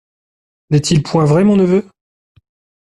[0.71, 1.87] N'est-il point vrai, mon neveu?